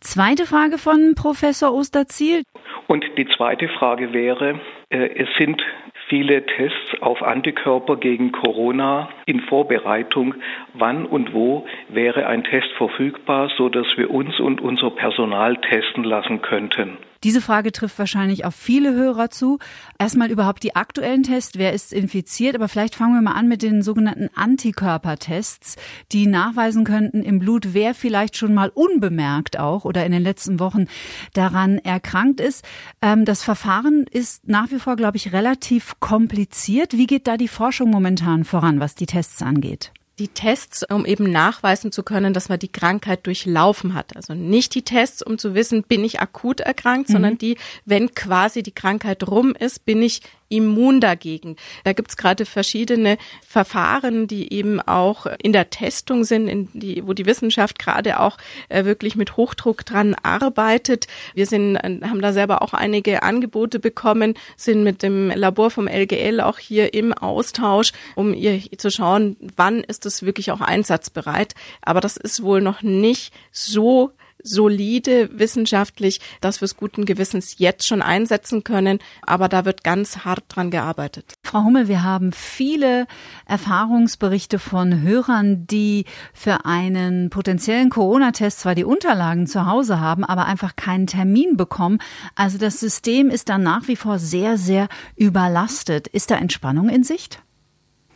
Zweite 0.00 0.44
Frage 0.44 0.78
von 0.78 1.14
Professor 1.14 1.72
Osterziel. 1.72 2.42
Und 2.88 3.04
die 3.16 3.26
zweite 3.36 3.68
Frage 3.68 4.12
wäre, 4.12 4.60
äh, 4.90 5.22
es 5.22 5.28
sind 5.38 5.60
viele 6.08 6.44
Tests 6.46 7.00
auf 7.00 7.22
Antikörper 7.22 7.96
gegen 7.96 8.32
Corona 8.32 9.08
in 9.26 9.40
Vorbereitung. 9.40 10.34
Wann 10.74 11.04
und 11.06 11.32
wo 11.34 11.66
wäre 11.88 12.26
ein 12.26 12.44
Test 12.44 12.70
verfügbar, 12.76 13.50
so 13.56 13.68
dass 13.68 13.86
wir 13.96 14.10
uns 14.10 14.38
und 14.40 14.60
unser 14.60 14.90
Personal 14.90 15.56
testen 15.56 16.04
lassen 16.04 16.42
könnten? 16.42 16.98
Diese 17.26 17.40
Frage 17.40 17.72
trifft 17.72 17.98
wahrscheinlich 17.98 18.44
auf 18.44 18.54
viele 18.54 18.94
Hörer 18.94 19.30
zu. 19.30 19.58
Erstmal 19.98 20.30
überhaupt 20.30 20.62
die 20.62 20.76
aktuellen 20.76 21.24
Tests, 21.24 21.58
wer 21.58 21.72
ist 21.72 21.92
infiziert, 21.92 22.54
aber 22.54 22.68
vielleicht 22.68 22.94
fangen 22.94 23.14
wir 23.14 23.20
mal 23.20 23.32
an 23.32 23.48
mit 23.48 23.62
den 23.62 23.82
sogenannten 23.82 24.28
Antikörpertests, 24.36 25.74
die 26.12 26.28
nachweisen 26.28 26.84
könnten 26.84 27.24
im 27.24 27.40
Blut, 27.40 27.74
wer 27.74 27.94
vielleicht 27.94 28.36
schon 28.36 28.54
mal 28.54 28.68
unbemerkt 28.68 29.58
auch 29.58 29.84
oder 29.84 30.06
in 30.06 30.12
den 30.12 30.22
letzten 30.22 30.60
Wochen 30.60 30.86
daran 31.32 31.78
erkrankt 31.78 32.38
ist. 32.38 32.64
Ähm, 33.02 33.24
das 33.24 33.42
Verfahren 33.42 34.06
ist 34.08 34.46
nach 34.46 34.70
wie 34.70 34.78
vor, 34.78 34.94
glaube 34.94 35.16
ich, 35.16 35.32
relativ 35.32 35.98
kompliziert. 35.98 36.92
Wie 36.92 37.08
geht 37.08 37.26
da 37.26 37.36
die 37.36 37.48
Forschung 37.48 37.90
momentan 37.90 38.44
voran, 38.44 38.78
was 38.78 38.94
die 38.94 39.06
Tests 39.06 39.42
angeht? 39.42 39.90
Die 40.18 40.28
Tests, 40.28 40.82
um 40.82 41.04
eben 41.04 41.30
nachweisen 41.30 41.92
zu 41.92 42.02
können, 42.02 42.32
dass 42.32 42.48
man 42.48 42.58
die 42.58 42.72
Krankheit 42.72 43.26
durchlaufen 43.26 43.94
hat. 43.94 44.16
Also 44.16 44.32
nicht 44.32 44.74
die 44.74 44.82
Tests, 44.82 45.22
um 45.22 45.36
zu 45.36 45.54
wissen, 45.54 45.82
bin 45.82 46.04
ich 46.04 46.20
akut 46.20 46.60
erkrankt, 46.60 47.08
mhm. 47.08 47.12
sondern 47.12 47.38
die, 47.38 47.58
wenn 47.84 48.14
quasi 48.14 48.62
die 48.62 48.72
Krankheit 48.72 49.28
rum 49.28 49.54
ist, 49.54 49.84
bin 49.84 50.02
ich 50.02 50.22
immun 50.48 51.00
dagegen. 51.00 51.56
Da 51.84 51.92
gibt's 51.92 52.16
gerade 52.16 52.46
verschiedene 52.46 53.18
Verfahren, 53.46 54.26
die 54.26 54.52
eben 54.52 54.80
auch 54.80 55.26
in 55.42 55.52
der 55.52 55.70
Testung 55.70 56.24
sind, 56.24 56.48
in 56.48 56.68
die, 56.72 57.06
wo 57.06 57.12
die 57.12 57.26
Wissenschaft 57.26 57.78
gerade 57.78 58.20
auch 58.20 58.38
äh, 58.68 58.84
wirklich 58.84 59.16
mit 59.16 59.36
Hochdruck 59.36 59.84
dran 59.84 60.14
arbeitet. 60.22 61.06
Wir 61.34 61.46
sind, 61.46 61.76
äh, 61.76 62.00
haben 62.02 62.20
da 62.20 62.32
selber 62.32 62.62
auch 62.62 62.74
einige 62.74 63.22
Angebote 63.22 63.78
bekommen, 63.78 64.34
sind 64.56 64.84
mit 64.84 65.02
dem 65.02 65.30
Labor 65.30 65.70
vom 65.70 65.88
LGL 65.88 66.40
auch 66.40 66.58
hier 66.58 66.94
im 66.94 67.12
Austausch, 67.12 67.92
um 68.14 68.34
ihr 68.34 68.60
zu 68.78 68.90
schauen, 68.90 69.36
wann 69.56 69.82
ist 69.82 70.06
es 70.06 70.22
wirklich 70.22 70.50
auch 70.50 70.60
einsatzbereit. 70.60 71.54
Aber 71.82 72.00
das 72.00 72.16
ist 72.16 72.42
wohl 72.42 72.60
noch 72.60 72.82
nicht 72.82 73.32
so 73.50 74.12
solide 74.42 75.30
wissenschaftlich, 75.38 76.20
dass 76.40 76.60
wir 76.60 76.66
es 76.66 76.76
guten 76.76 77.04
Gewissens 77.04 77.58
jetzt 77.58 77.86
schon 77.86 78.02
einsetzen 78.02 78.64
können. 78.64 78.98
Aber 79.22 79.48
da 79.48 79.64
wird 79.64 79.84
ganz 79.84 80.18
hart 80.24 80.44
dran 80.48 80.70
gearbeitet. 80.70 81.34
Frau 81.42 81.64
Hummel, 81.64 81.88
wir 81.88 82.02
haben 82.02 82.32
viele 82.32 83.06
Erfahrungsberichte 83.46 84.58
von 84.58 85.02
Hörern, 85.02 85.66
die 85.66 86.04
für 86.32 86.64
einen 86.64 87.30
potenziellen 87.30 87.90
Corona-Test 87.90 88.60
zwar 88.60 88.74
die 88.74 88.84
Unterlagen 88.84 89.46
zu 89.46 89.66
Hause 89.66 90.00
haben, 90.00 90.24
aber 90.24 90.46
einfach 90.46 90.76
keinen 90.76 91.06
Termin 91.06 91.56
bekommen. 91.56 91.98
Also 92.34 92.58
das 92.58 92.80
System 92.80 93.30
ist 93.30 93.48
dann 93.48 93.62
nach 93.62 93.88
wie 93.88 93.96
vor 93.96 94.18
sehr, 94.18 94.58
sehr 94.58 94.88
überlastet. 95.16 96.06
Ist 96.08 96.30
da 96.30 96.36
Entspannung 96.36 96.88
in 96.88 97.04
Sicht? 97.04 97.40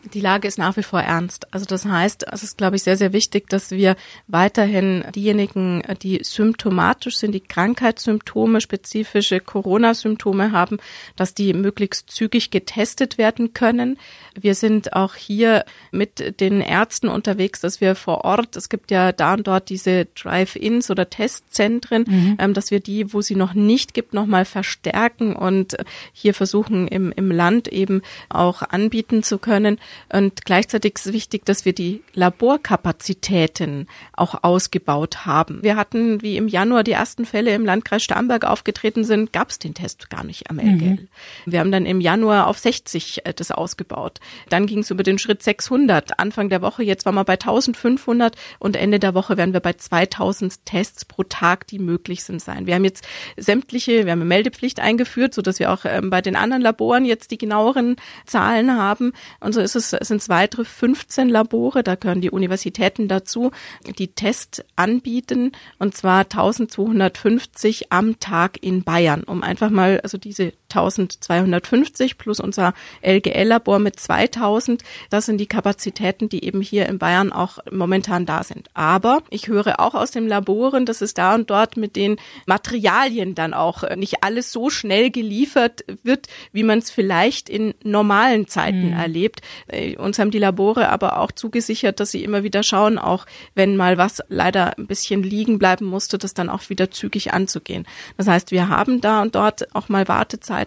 Die 0.05 0.21
Lage 0.21 0.49
ist 0.49 0.59
nach 0.59 0.77
wie 0.77 0.83
vor 0.83 1.01
ernst. 1.01 1.53
Also 1.53 1.67
das 1.67 1.85
heißt, 1.85 2.27
es 2.33 2.43
ist, 2.43 2.57
glaube 2.57 2.77
ich, 2.77 2.83
sehr, 2.83 2.97
sehr 2.97 3.13
wichtig, 3.13 3.49
dass 3.51 3.71
wir 3.71 3.97
weiterhin 4.29 5.05
diejenigen, 5.15 5.83
die 6.03 6.21
symptomatisch 6.23 7.19
sind, 7.19 7.33
die 7.33 7.41
Krankheitssymptome, 7.41 8.63
spezifische 8.63 9.41
Corona-Symptome 9.41 10.53
haben, 10.53 10.79
dass 11.17 11.35
die 11.35 11.53
möglichst 11.53 12.11
zügig 12.11 12.51
getestet 12.51 13.19
werden 13.19 13.53
können. 13.53 13.99
Wir 14.35 14.55
sind 14.55 14.95
auch 14.95 15.17
hier 15.17 15.65
mit 15.91 16.41
den 16.41 16.63
Ärzten 16.63 17.09
unterwegs, 17.09 17.61
dass 17.61 17.83
wir 17.83 17.95
vor 17.95 18.25
Ort, 18.25 18.57
es 18.57 18.71
gibt 18.71 18.91
ja 18.91 19.13
da 19.13 19.35
und 19.35 19.47
dort 19.47 19.69
diese 19.69 20.07
Drive-ins 20.07 20.91
oder 20.91 21.11
Testzentren, 21.11 22.05
mhm. 22.07 22.37
ähm, 22.39 22.55
dass 22.55 22.71
wir 22.71 22.81
die, 22.81 23.13
wo 23.13 23.21
sie 23.21 23.37
noch 23.37 23.53
nicht 23.53 23.93
gibt, 23.93 24.15
nochmal 24.15 24.47
verstärken 24.47 25.37
und 25.37 25.77
hier 26.13 26.33
versuchen, 26.33 26.89
im, 26.89 27.13
im 27.13 27.31
Land 27.31 27.69
eben 27.69 28.01
auch 28.31 28.63
anbieten 28.63 29.23
zu 29.23 29.39
können. 29.39 29.79
Und 30.13 30.45
gleichzeitig 30.45 30.97
ist 30.97 31.07
es 31.07 31.13
wichtig, 31.13 31.45
dass 31.45 31.65
wir 31.65 31.73
die 31.73 32.03
Laborkapazitäten 32.15 33.87
auch 34.13 34.43
ausgebaut 34.43 35.27
haben. 35.27 35.63
Wir 35.63 35.77
hatten, 35.77 36.23
wie 36.23 36.37
im 36.37 36.49
Januar 36.49 36.85
die 36.85 36.93
ersten 36.93 37.25
Fälle 37.25 37.55
im 37.55 37.65
Landkreis 37.65 38.03
Starnberg 38.03 38.45
aufgetreten 38.45 39.05
sind, 39.05 39.33
gab 39.33 39.51
es 39.51 39.59
den 39.59 39.75
Test 39.75 40.11
gar 40.11 40.25
nicht 40.25 40.51
am 40.51 40.59
LGL. 40.59 40.91
Mhm. 40.91 41.09
Wir 41.47 41.61
haben 41.61 41.73
dann 41.73 41.87
im 41.87 42.01
Januar 42.01 42.47
auf 42.47 42.59
60 42.59 43.27
äh, 43.27 43.35
das 43.35 43.51
ausgebaut. 43.51 44.21
Dann 44.49 44.67
ging 44.67 44.81
es 44.81 44.91
über 44.91 45.03
den 45.03 45.19
Schritt 45.19 45.43
600. 45.43 46.19
Anfang 46.19 46.49
der 46.49 46.63
Woche, 46.63 46.83
jetzt 46.83 47.07
waren 47.07 47.15
wir 47.15 47.25
bei 47.25 47.35
1500 47.35 48.37
und 48.59 48.77
Ende 48.77 48.99
der 48.99 49.15
Woche 49.15 49.37
werden 49.37 49.53
wir 49.53 49.61
bei 49.61 49.73
2000 49.73 50.65
Tests 50.65 51.05
pro 51.05 51.23
Tag, 51.25 51.67
die 51.67 51.79
möglich 51.79 52.25
sind, 52.25 52.43
sein. 52.43 52.67
Wir 52.67 52.75
haben 52.75 52.85
jetzt 52.85 53.07
sämtliche, 53.37 54.05
wir 54.05 54.13
haben 54.13 54.21
eine 54.21 54.29
Meldepflicht 54.29 54.81
eingeführt, 54.81 55.35
so 55.35 55.43
dass 55.43 55.59
wir 55.59 55.73
auch 55.73 55.85
ähm, 55.85 56.11
bei 56.11 56.21
den 56.21 56.37
anderen 56.37 56.63
Laboren 56.63 57.05
jetzt 57.05 57.31
die 57.31 57.39
genaueren 57.39 57.97
Zahlen 58.27 58.77
haben. 58.77 59.13
Und 59.41 59.55
so 59.55 59.61
ist 59.61 59.77
es 59.77 59.80
es 59.81 60.09
sind 60.09 60.29
weitere 60.29 60.65
15 60.65 61.29
Labore, 61.29 61.83
da 61.83 61.95
gehören 61.95 62.21
die 62.21 62.31
Universitäten 62.31 63.09
dazu, 63.09 63.51
die 63.99 64.09
Tests 64.09 64.63
anbieten 64.77 65.53
und 65.79 65.97
zwar 65.97 66.21
1250 66.21 67.93
am 67.93 68.21
Tag 68.21 68.63
in 68.63 68.85
Bayern, 68.85 69.23
um 69.23 69.43
einfach 69.43 69.71
mal, 69.71 70.01
also 70.01 70.19
diese 70.19 70.53
1250 70.71 72.19
plus 72.19 72.41
unser 72.41 72.75
LGL-Labor 73.03 73.79
mit 73.79 73.99
2000, 73.99 74.83
das 75.11 75.27
sind 75.27 75.39
die 75.39 75.47
Kapazitäten, 75.47 76.29
die 76.29 76.45
eben 76.45 76.61
hier 76.61 76.87
in 76.87 76.99
Bayern 76.99 77.33
auch 77.33 77.59
momentan 77.71 78.27
da 78.27 78.43
sind. 78.45 78.69
Aber 78.75 79.23
ich 79.31 79.49
höre 79.49 79.81
auch 79.81 79.95
aus 79.95 80.11
den 80.11 80.29
Laboren, 80.29 80.87
dass 80.87 81.01
es 81.01 81.15
da 81.15 81.35
und 81.35 81.51
dort 81.51 81.77
mit 81.77 81.97
den 81.97 82.17
Materialien 82.47 83.35
dann 83.35 83.55
auch 83.55 83.85
nicht 83.97 84.23
alles 84.23 84.53
so 84.53 84.71
schnell 84.71 85.11
geliefert 85.11 85.85
wird, 86.03 86.29
wie 86.53 86.63
man 86.63 86.79
es 86.79 86.91
vielleicht 86.91 87.49
in 87.49 87.75
normalen 87.83 88.47
Zeiten 88.47 88.89
mhm. 88.89 88.93
erlebt. 88.93 89.41
Äh, 89.67 89.97
uns 89.97 90.19
haben 90.19 90.31
die 90.31 90.39
Labore 90.39 90.89
aber 90.89 91.19
auch 91.19 91.33
zugesichert, 91.33 92.01
dass 92.01 92.11
sie 92.11 92.23
immer 92.25 92.43
wieder 92.43 92.63
schauen, 92.63 92.99
auch 92.99 93.27
wenn 93.55 93.77
mal 93.77 93.99
was 93.99 94.23
leider 94.29 94.79
ein 94.79 94.87
bisschen 94.87 95.23
liegen 95.23 95.59
bleiben 95.59 95.87
musste, 95.87 96.19
das 96.19 96.35
dann 96.35 96.49
auch 96.49 96.69
wieder 96.71 96.91
zügig 96.91 97.33
anzugehen. 97.33 97.87
Das 98.17 98.27
heißt, 98.27 98.51
wir 98.51 98.69
haben 98.69 99.01
da 99.01 99.23
und 99.23 99.35
dort 99.35 99.75
auch 99.75 99.89
mal 99.89 100.09
Wartezeiten, 100.09 100.60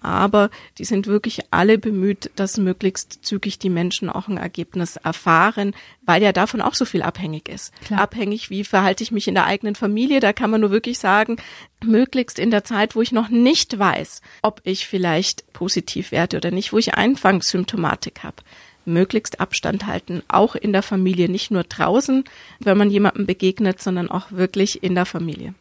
aber 0.00 0.50
die 0.78 0.84
sind 0.84 1.06
wirklich 1.06 1.40
alle 1.50 1.78
bemüht, 1.78 2.30
dass 2.36 2.58
möglichst 2.58 3.24
zügig 3.24 3.58
die 3.58 3.70
Menschen 3.70 4.10
auch 4.10 4.28
ein 4.28 4.36
Ergebnis 4.36 4.96
erfahren, 4.96 5.74
weil 6.02 6.22
ja 6.22 6.32
davon 6.32 6.60
auch 6.60 6.74
so 6.74 6.84
viel 6.84 7.02
abhängig 7.02 7.48
ist. 7.48 7.72
Klar. 7.82 8.00
Abhängig, 8.00 8.50
wie 8.50 8.64
verhalte 8.64 9.02
ich 9.02 9.12
mich 9.12 9.28
in 9.28 9.34
der 9.34 9.46
eigenen 9.46 9.74
Familie, 9.74 10.20
da 10.20 10.32
kann 10.32 10.50
man 10.50 10.60
nur 10.60 10.70
wirklich 10.70 10.98
sagen, 10.98 11.36
möglichst 11.84 12.38
in 12.38 12.50
der 12.50 12.64
Zeit, 12.64 12.96
wo 12.96 13.02
ich 13.02 13.12
noch 13.12 13.28
nicht 13.28 13.78
weiß, 13.78 14.22
ob 14.42 14.60
ich 14.64 14.86
vielleicht 14.86 15.52
positiv 15.52 16.12
werde 16.12 16.36
oder 16.38 16.50
nicht, 16.50 16.72
wo 16.72 16.78
ich 16.78 16.94
Anfangssymptomatik 16.94 18.22
habe 18.22 18.42
möglichst 18.88 19.38
Abstand 19.38 19.86
halten, 19.86 20.22
auch 20.28 20.56
in 20.56 20.72
der 20.72 20.82
Familie, 20.82 21.28
nicht 21.28 21.50
nur 21.50 21.62
draußen, 21.62 22.24
wenn 22.58 22.78
man 22.78 22.90
jemandem 22.90 23.26
begegnet, 23.26 23.80
sondern 23.80 24.10
auch 24.10 24.32
wirklich 24.32 24.82
in 24.82 24.94
der 24.94 25.04
Familie. 25.04 25.54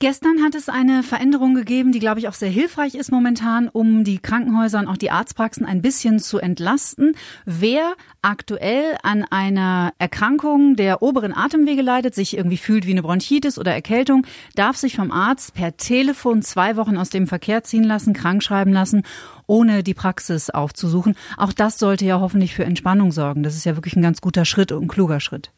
Gestern 0.00 0.42
hat 0.42 0.56
es 0.56 0.68
eine 0.68 1.04
Veränderung 1.04 1.54
gegeben, 1.54 1.92
die, 1.92 2.00
glaube 2.00 2.18
ich, 2.18 2.26
auch 2.28 2.34
sehr 2.34 2.50
hilfreich 2.50 2.96
ist 2.96 3.12
momentan, 3.12 3.68
um 3.68 4.02
die 4.02 4.18
Krankenhäuser 4.18 4.80
und 4.80 4.88
auch 4.88 4.96
die 4.96 5.12
Arztpraxen 5.12 5.64
ein 5.64 5.82
bisschen 5.82 6.18
zu 6.18 6.38
entlasten. 6.38 7.14
Wer 7.46 7.94
aktuell 8.20 8.98
an 9.04 9.22
einer 9.22 9.92
Erkrankung 9.98 10.74
der 10.74 11.00
oberen 11.00 11.32
Atemwege 11.32 11.80
leidet, 11.80 12.14
sich 12.14 12.36
irgendwie 12.36 12.56
fühlt 12.56 12.86
wie 12.86 12.90
eine 12.90 13.02
Bronchitis 13.02 13.56
oder 13.56 13.72
Erkältung, 13.72 14.26
darf 14.56 14.76
sich 14.76 14.96
vom 14.96 15.12
Arzt 15.12 15.54
per 15.54 15.76
Telefon 15.76 16.42
zwei 16.42 16.76
Wochen 16.76 16.96
aus 16.96 17.10
dem 17.10 17.28
Verkehr 17.28 17.62
ziehen 17.62 17.84
lassen, 17.84 18.14
krankschreiben 18.14 18.72
lassen, 18.72 19.04
ohne 19.46 19.84
die 19.84 19.94
Praxis 19.94 20.50
aufzusuchen. 20.50 21.14
Auch 21.36 21.52
das 21.52 21.78
sollte 21.78 22.04
ja 22.04 22.18
hoffentlich 22.18 22.54
für 22.54 22.64
Entspannung 22.64 23.12
sorgen. 23.12 23.44
Das 23.44 23.54
ist 23.54 23.64
ja 23.64 23.76
wirklich 23.76 23.94
ein 23.94 24.02
ganz 24.02 24.20
guter 24.20 24.44
Schritt 24.44 24.72
und 24.72 24.82
ein 24.82 24.88
kluger 24.88 25.20
Schritt. 25.20 25.52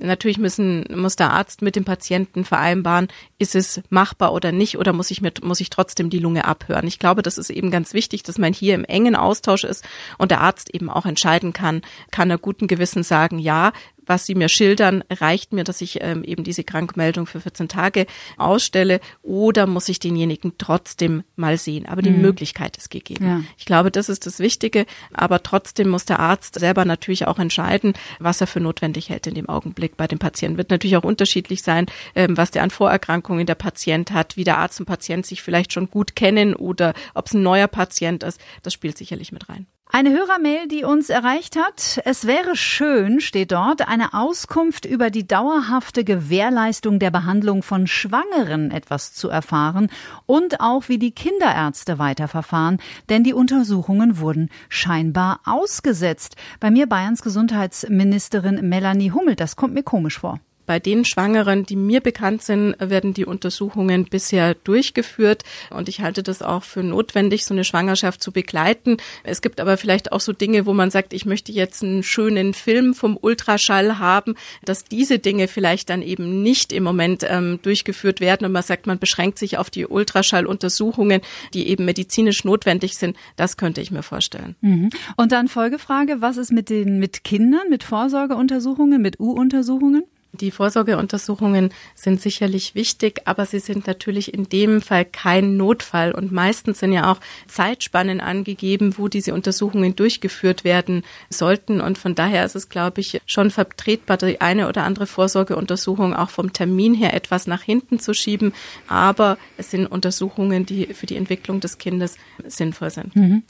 Natürlich 0.00 0.38
müssen, 0.38 0.84
muss 0.94 1.16
der 1.16 1.32
Arzt 1.32 1.60
mit 1.60 1.74
dem 1.74 1.84
Patienten 1.84 2.44
vereinbaren, 2.44 3.08
ist 3.38 3.54
es 3.54 3.80
machbar 3.90 4.32
oder 4.32 4.52
nicht 4.52 4.78
oder 4.78 4.92
muss 4.92 5.10
ich 5.10 5.20
mit, 5.20 5.44
muss 5.44 5.60
ich 5.60 5.70
trotzdem 5.70 6.08
die 6.08 6.20
Lunge 6.20 6.44
abhören. 6.44 6.86
Ich 6.86 6.98
glaube, 6.98 7.22
das 7.22 7.36
ist 7.36 7.50
eben 7.50 7.70
ganz 7.70 7.94
wichtig, 7.94 8.22
dass 8.22 8.38
man 8.38 8.52
hier 8.52 8.74
im 8.74 8.84
engen 8.84 9.16
Austausch 9.16 9.64
ist 9.64 9.84
und 10.16 10.30
der 10.30 10.40
Arzt 10.40 10.72
eben 10.74 10.88
auch 10.88 11.04
entscheiden 11.04 11.52
kann, 11.52 11.82
kann 12.10 12.30
er 12.30 12.38
guten 12.38 12.68
Gewissen 12.68 13.02
sagen, 13.02 13.38
ja, 13.38 13.72
was 14.08 14.26
Sie 14.26 14.34
mir 14.34 14.48
schildern, 14.48 15.04
reicht 15.10 15.52
mir, 15.52 15.64
dass 15.64 15.80
ich 15.80 15.98
ähm, 16.02 16.24
eben 16.24 16.44
diese 16.44 16.64
Krankmeldung 16.64 17.26
für 17.26 17.40
14 17.40 17.68
Tage 17.68 18.06
ausstelle 18.36 19.00
oder 19.22 19.66
muss 19.66 19.88
ich 19.88 20.00
denjenigen 20.00 20.52
trotzdem 20.58 21.22
mal 21.36 21.58
sehen? 21.58 21.86
Aber 21.86 22.02
die 22.02 22.10
mhm. 22.10 22.22
Möglichkeit 22.22 22.76
ist 22.76 22.90
gegeben. 22.90 23.26
Ja. 23.26 23.40
Ich 23.56 23.64
glaube, 23.64 23.90
das 23.90 24.08
ist 24.08 24.26
das 24.26 24.38
Wichtige. 24.38 24.86
Aber 25.12 25.42
trotzdem 25.42 25.88
muss 25.88 26.04
der 26.04 26.20
Arzt 26.20 26.58
selber 26.58 26.84
natürlich 26.84 27.26
auch 27.26 27.38
entscheiden, 27.38 27.92
was 28.18 28.40
er 28.40 28.46
für 28.46 28.60
notwendig 28.60 29.10
hält 29.10 29.26
in 29.26 29.34
dem 29.34 29.48
Augenblick 29.48 29.96
bei 29.96 30.06
dem 30.06 30.18
Patienten. 30.18 30.58
Wird 30.58 30.70
natürlich 30.70 30.96
auch 30.96 31.04
unterschiedlich 31.04 31.62
sein, 31.62 31.86
ähm, 32.14 32.36
was 32.36 32.50
der 32.50 32.62
an 32.62 32.70
Vorerkrankungen 32.70 33.46
der 33.46 33.54
Patient 33.54 34.12
hat, 34.12 34.36
wie 34.36 34.44
der 34.44 34.58
Arzt 34.58 34.80
und 34.80 34.86
Patient 34.86 35.26
sich 35.26 35.42
vielleicht 35.42 35.72
schon 35.72 35.90
gut 35.90 36.16
kennen 36.16 36.54
oder 36.54 36.94
ob 37.14 37.26
es 37.26 37.34
ein 37.34 37.42
neuer 37.42 37.68
Patient 37.68 38.22
ist. 38.22 38.40
Das 38.62 38.72
spielt 38.72 38.98
sicherlich 38.98 39.32
mit 39.32 39.48
rein. 39.48 39.66
Eine 39.90 40.10
Hörermail, 40.10 40.68
die 40.68 40.84
uns 40.84 41.08
erreicht 41.08 41.56
hat. 41.56 42.02
Es 42.04 42.26
wäre 42.26 42.56
schön, 42.56 43.20
steht 43.20 43.52
dort, 43.52 43.88
eine 43.88 44.12
Auskunft 44.12 44.84
über 44.84 45.08
die 45.08 45.26
dauerhafte 45.26 46.04
Gewährleistung 46.04 46.98
der 46.98 47.10
Behandlung 47.10 47.62
von 47.62 47.86
Schwangeren 47.86 48.70
etwas 48.70 49.14
zu 49.14 49.30
erfahren 49.30 49.88
und 50.26 50.60
auch 50.60 50.90
wie 50.90 50.98
die 50.98 51.12
Kinderärzte 51.12 51.98
weiterverfahren, 51.98 52.82
denn 53.08 53.24
die 53.24 53.32
Untersuchungen 53.32 54.18
wurden 54.18 54.50
scheinbar 54.68 55.40
ausgesetzt. 55.46 56.36
Bei 56.60 56.70
mir 56.70 56.86
Bayerns 56.86 57.22
Gesundheitsministerin 57.22 58.68
Melanie 58.68 59.12
Hummel, 59.12 59.36
das 59.36 59.56
kommt 59.56 59.72
mir 59.72 59.84
komisch 59.84 60.18
vor. 60.18 60.38
Bei 60.68 60.78
den 60.78 61.06
Schwangeren, 61.06 61.64
die 61.64 61.76
mir 61.76 62.02
bekannt 62.02 62.42
sind, 62.42 62.76
werden 62.78 63.14
die 63.14 63.24
Untersuchungen 63.24 64.04
bisher 64.04 64.54
durchgeführt. 64.54 65.42
Und 65.70 65.88
ich 65.88 66.02
halte 66.02 66.22
das 66.22 66.42
auch 66.42 66.62
für 66.62 66.82
notwendig, 66.82 67.46
so 67.46 67.54
eine 67.54 67.64
Schwangerschaft 67.64 68.22
zu 68.22 68.32
begleiten. 68.32 68.98
Es 69.24 69.40
gibt 69.40 69.62
aber 69.62 69.78
vielleicht 69.78 70.12
auch 70.12 70.20
so 70.20 70.34
Dinge, 70.34 70.66
wo 70.66 70.74
man 70.74 70.90
sagt, 70.90 71.14
ich 71.14 71.24
möchte 71.24 71.52
jetzt 71.52 71.82
einen 71.82 72.02
schönen 72.02 72.52
Film 72.52 72.92
vom 72.92 73.16
Ultraschall 73.18 73.98
haben, 73.98 74.34
dass 74.62 74.84
diese 74.84 75.18
Dinge 75.18 75.48
vielleicht 75.48 75.88
dann 75.88 76.02
eben 76.02 76.42
nicht 76.42 76.74
im 76.74 76.84
Moment 76.84 77.24
ähm, 77.26 77.60
durchgeführt 77.62 78.20
werden. 78.20 78.44
Und 78.44 78.52
man 78.52 78.62
sagt, 78.62 78.86
man 78.86 78.98
beschränkt 78.98 79.38
sich 79.38 79.56
auf 79.56 79.70
die 79.70 79.86
Ultraschalluntersuchungen, 79.86 81.22
die 81.54 81.66
eben 81.68 81.86
medizinisch 81.86 82.44
notwendig 82.44 82.98
sind. 82.98 83.16
Das 83.36 83.56
könnte 83.56 83.80
ich 83.80 83.90
mir 83.90 84.02
vorstellen. 84.02 84.54
Mhm. 84.60 84.90
Und 85.16 85.32
dann 85.32 85.48
Folgefrage, 85.48 86.20
was 86.20 86.36
ist 86.36 86.52
mit 86.52 86.68
den, 86.68 86.98
mit 86.98 87.24
Kindern, 87.24 87.70
mit 87.70 87.84
Vorsorgeuntersuchungen, 87.84 89.00
mit 89.00 89.18
U-Untersuchungen? 89.18 90.02
Die 90.40 90.50
Vorsorgeuntersuchungen 90.50 91.70
sind 91.94 92.20
sicherlich 92.20 92.74
wichtig, 92.74 93.22
aber 93.24 93.46
sie 93.46 93.58
sind 93.58 93.86
natürlich 93.86 94.32
in 94.32 94.48
dem 94.48 94.80
Fall 94.80 95.04
kein 95.04 95.56
Notfall. 95.56 96.12
Und 96.12 96.32
meistens 96.32 96.78
sind 96.78 96.92
ja 96.92 97.10
auch 97.10 97.20
Zeitspannen 97.46 98.20
angegeben, 98.20 98.96
wo 98.98 99.08
diese 99.08 99.34
Untersuchungen 99.34 99.96
durchgeführt 99.96 100.64
werden 100.64 101.02
sollten. 101.30 101.80
Und 101.80 101.98
von 101.98 102.14
daher 102.14 102.44
ist 102.44 102.56
es, 102.56 102.68
glaube 102.68 103.00
ich, 103.00 103.20
schon 103.26 103.50
vertretbar, 103.50 104.16
die 104.16 104.40
eine 104.40 104.68
oder 104.68 104.84
andere 104.84 105.06
Vorsorgeuntersuchung 105.06 106.14
auch 106.14 106.30
vom 106.30 106.52
Termin 106.52 106.94
her 106.94 107.14
etwas 107.14 107.46
nach 107.46 107.62
hinten 107.62 107.98
zu 107.98 108.14
schieben. 108.14 108.52
Aber 108.86 109.38
es 109.56 109.70
sind 109.70 109.86
Untersuchungen, 109.86 110.66
die 110.66 110.94
für 110.94 111.06
die 111.06 111.16
Entwicklung 111.16 111.60
des 111.60 111.78
Kindes 111.78 112.16
sinnvoll 112.46 112.90
sind. 112.90 113.14
Mhm. 113.16 113.42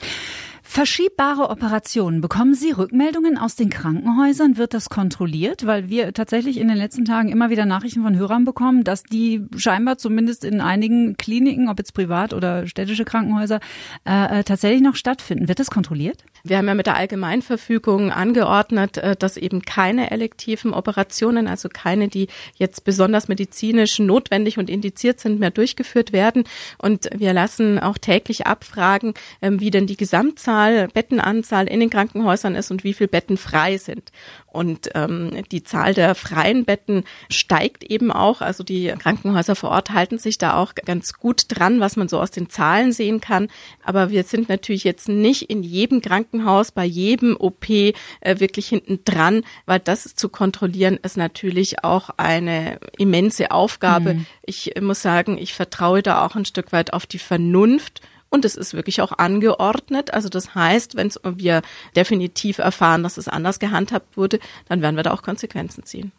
Verschiebbare 0.71 1.49
Operationen. 1.49 2.21
Bekommen 2.21 2.53
Sie 2.53 2.73
Rückmeldungen 2.73 3.39
aus 3.39 3.57
den 3.57 3.71
Krankenhäusern? 3.71 4.59
Wird 4.59 4.75
das 4.75 4.91
kontrolliert? 4.91 5.65
Weil 5.65 5.89
wir 5.89 6.13
tatsächlich 6.13 6.59
in 6.59 6.69
den 6.69 6.77
letzten 6.77 7.07
Tagen 7.07 7.31
immer 7.31 7.49
wieder 7.49 7.65
Nachrichten 7.65 8.03
von 8.03 8.15
Hörern 8.17 8.45
bekommen, 8.45 8.85
dass 8.85 9.03
die 9.03 9.47
scheinbar 9.57 9.97
zumindest 9.97 10.45
in 10.45 10.61
einigen 10.61 11.17
Kliniken, 11.17 11.71
ob 11.71 11.79
jetzt 11.79 11.95
privat 11.95 12.35
oder 12.35 12.67
städtische 12.67 13.07
Krankenhäuser, 13.07 13.61
äh, 14.07 14.41
äh 14.41 14.45
tatsächlich 14.45 14.83
noch 14.83 14.95
stattfinden. 14.95 15.49
Wird 15.49 15.59
das 15.59 15.71
kontrolliert? 15.71 16.23
Wir 16.45 16.59
haben 16.59 16.69
ja 16.69 16.75
mit 16.75 16.87
der 16.87 16.97
Allgemeinverfügung 16.97 18.13
angeordnet, 18.13 18.99
äh, 18.99 19.17
dass 19.17 19.39
eben 19.39 19.63
keine 19.63 20.11
elektiven 20.11 20.75
Operationen, 20.75 21.49
also 21.49 21.71
keine, 21.71 22.09
die 22.09 22.29
jetzt 22.57 22.85
besonders 22.85 23.27
medizinisch 23.27 23.99
notwendig 23.99 24.59
und 24.59 24.69
indiziert 24.69 25.19
sind, 25.19 25.41
mehr 25.41 25.51
durchgeführt 25.51 26.13
werden. 26.13 26.45
Und 26.77 27.09
wir 27.17 27.33
lassen 27.33 27.79
auch 27.79 27.97
täglich 27.97 28.47
abfragen, 28.47 29.15
ähm, 29.41 29.61
wie 29.61 29.71
denn 29.71 29.87
die 29.87 29.97
Gesamtzahl 29.97 30.58
Anzahl, 30.59 30.89
Bettenanzahl 30.89 31.69
in 31.69 31.81
den 31.81 31.91
Krankenhäusern 31.91 32.55
ist 32.55 32.71
und 32.71 32.85
wie 32.85 32.95
viele 32.95 33.09
Betten 33.09 33.37
frei 33.37 33.79
sind. 33.79 34.11
Und 34.47 34.91
ähm, 34.95 35.45
die 35.53 35.63
Zahl 35.63 35.95
der 35.95 36.15
freien 36.15 36.65
Betten 36.65 37.05
steigt 37.31 37.85
eben 37.85 38.11
auch. 38.11 38.41
Also 38.41 38.65
die 38.65 38.89
Krankenhäuser 38.99 39.55
vor 39.55 39.71
Ort 39.71 39.91
halten 39.91 40.19
sich 40.19 40.39
da 40.39 40.57
auch 40.57 40.75
ganz 40.75 41.15
gut 41.15 41.45
dran, 41.49 41.81
was 41.81 41.97
man 41.97 42.09
so 42.09 42.19
aus 42.19 42.31
den 42.31 42.49
Zahlen 42.51 42.93
sehen 42.93 43.21
kann. 43.21 43.49
Aber 43.85 44.11
wir 44.11 44.25
sind 44.25 44.49
natürlich 44.49 44.85
jetzt 44.85 45.09
nicht 45.09 45.43
in 45.43 45.63
jedem 45.63 46.01
Krankenhaus, 46.01 46.73
bei 46.73 46.85
jedem 46.85 47.37
OP 47.39 47.69
äh, 47.69 47.95
wirklich 48.21 48.69
hinten 48.69 49.01
dran, 49.05 49.45
weil 49.67 49.81
das 49.81 50.15
zu 50.15 50.29
kontrollieren 50.29 50.99
ist 51.03 51.17
natürlich 51.17 51.85
auch 51.85 52.11
eine 52.17 52.79
immense 52.97 53.51
Aufgabe. 53.51 54.15
Mhm. 54.15 54.27
Ich 54.45 54.73
muss 54.81 55.03
sagen, 55.03 55.39
ich 55.39 55.55
vertraue 55.55 56.03
da 56.03 56.25
auch 56.25 56.35
ein 56.35 56.45
Stück 56.45 56.73
weit 56.73 56.93
auf 56.93 57.07
die 57.07 57.19
Vernunft 57.19 58.01
und 58.31 58.45
es 58.45 58.55
ist 58.57 58.75
wirklich 58.75 59.01
auch 59.01 59.13
angeordnet. 59.13 60.13
Also 60.13 60.29
das 60.29 60.55
heißt, 60.55 60.97
wenn 60.97 61.11
wir 61.25 61.63
definitiv 61.97 62.59
erfahren, 62.59 63.03
dass 63.03 63.17
es 63.17 63.29
anders 63.29 63.59
gehandhabt 63.59 64.17
wurde, 64.17 64.39
dann 64.69 64.83
werden 64.83 64.97
wir 64.97 65.03
da 65.03 65.13
auch 65.13 65.23
Konsequenzen 65.23 65.85
ziehen. 65.85 66.13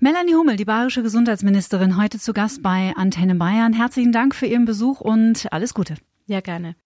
Melanie 0.00 0.34
Hummel, 0.34 0.56
die 0.56 0.64
bayerische 0.64 1.02
Gesundheitsministerin, 1.02 1.96
heute 1.96 2.18
zu 2.18 2.32
Gast 2.32 2.62
bei 2.62 2.92
Antenne 2.96 3.36
Bayern. 3.36 3.72
Herzlichen 3.72 4.12
Dank 4.12 4.34
für 4.34 4.46
Ihren 4.46 4.64
Besuch 4.64 5.00
und 5.00 5.46
alles 5.52 5.72
Gute. 5.72 5.94
Ja, 6.26 6.40
gerne. 6.40 6.76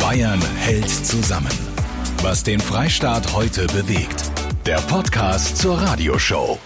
Bayern 0.00 0.40
hält 0.56 0.88
zusammen. 0.88 1.52
Was 2.22 2.42
den 2.44 2.60
Freistaat 2.60 3.34
heute 3.34 3.66
bewegt. 3.68 4.30
Der 4.66 4.78
Podcast 4.82 5.56
zur 5.56 5.78
Radioshow. 5.78 6.58